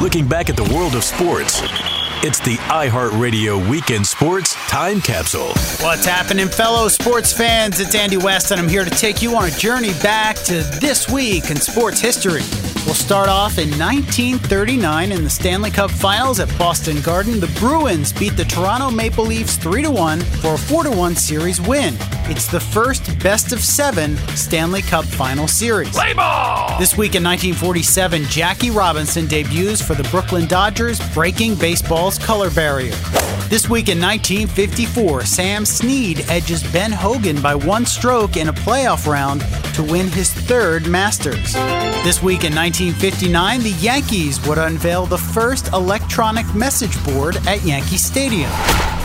[0.00, 1.60] looking back at the world of sports.
[2.20, 5.48] It's the iHeartRadio Weekend Sports Time Capsule.
[5.80, 7.80] What's happening, fellow sports fans?
[7.80, 11.08] It's Andy West, and I'm here to take you on a journey back to this
[11.08, 12.42] week in sports history.
[12.86, 17.40] We'll start off in 1939 in the Stanley Cup Finals at Boston Garden.
[17.40, 21.94] The Bruins beat the Toronto Maple Leafs 3 1 for a 4 1 series win.
[22.30, 25.88] It's the first best of seven Stanley Cup Final series.
[25.88, 26.78] Play ball!
[26.78, 32.94] This week in 1947, Jackie Robinson debuts for the Brooklyn Dodgers, breaking baseball's color barrier.
[33.48, 39.06] This week in 1954, Sam Snead edges Ben Hogan by one stroke in a playoff
[39.06, 39.40] round
[39.78, 41.52] to win his third Masters.
[42.02, 47.96] This week in 1959, the Yankees would unveil the first electronic message board at Yankee
[47.96, 48.50] Stadium.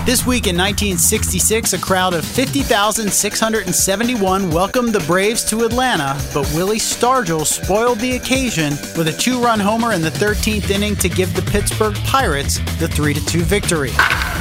[0.03, 6.77] This week in 1966, a crowd of 50,671 welcomed the Braves to Atlanta, but Willie
[6.77, 11.35] Stargell spoiled the occasion with a two run homer in the 13th inning to give
[11.35, 13.91] the Pittsburgh Pirates the 3 2 victory.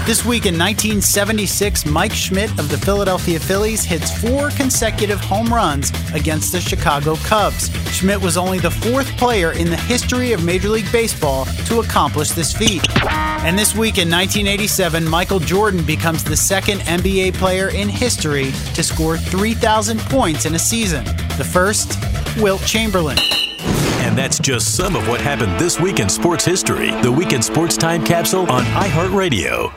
[0.04, 5.92] This week in 1976, Mike Schmidt of the Philadelphia Phillies hits four consecutive home runs
[6.12, 7.70] against the Chicago Cubs.
[7.94, 12.30] Schmidt was only the fourth player in the history of Major League Baseball to accomplish
[12.30, 12.82] this feat.
[13.06, 18.82] And this week in 1987, Michael Jordan becomes the second NBA player in history to
[18.82, 21.04] score 3,000 points in a season.
[21.38, 21.96] The first,
[22.38, 23.18] Wilt Chamberlain.
[24.00, 26.90] And that's just some of what happened this week in sports history.
[27.02, 29.72] The Weekend Sports Time Capsule on iHeartRadio.